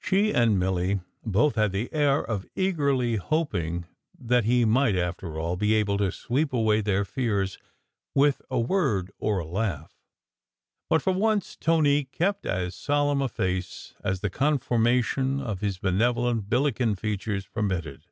She 0.00 0.32
and 0.32 0.58
Milly 0.58 1.00
both 1.26 1.56
had 1.56 1.72
the 1.72 1.92
air 1.92 2.24
of 2.24 2.46
eagerly 2.54 3.16
hoping 3.16 3.84
that 4.18 4.44
he 4.44 4.64
might 4.64 4.96
after 4.96 5.38
all 5.38 5.56
be 5.58 5.74
able 5.74 5.98
to 5.98 6.10
sweep 6.10 6.54
away 6.54 6.80
their 6.80 7.04
fears 7.04 7.58
with 8.14 8.40
a 8.48 8.58
word 8.58 9.10
or 9.18 9.40
a 9.40 9.44
laugh; 9.44 9.94
but 10.88 11.02
for 11.02 11.12
once, 11.12 11.54
Tony 11.54 12.04
kept 12.04 12.46
as 12.46 12.74
solemn 12.74 13.20
a 13.20 13.28
face 13.28 13.92
as 14.02 14.20
the 14.20 14.30
conformation 14.30 15.38
of 15.38 15.60
his 15.60 15.76
benevolent 15.76 16.48
Billiken 16.48 16.94
features 16.94 17.46
permitted. 17.46 18.06